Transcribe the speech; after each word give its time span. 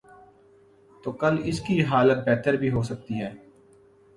تو 1.03 1.11
کل 1.11 1.37
اس 1.45 1.59
کی 1.61 1.83
حالت 1.83 2.17
بہتر 2.27 2.53
بھی 2.53 2.71
ہو 2.71 2.83
سکتی 2.83 3.21
ہے۔ 3.21 3.31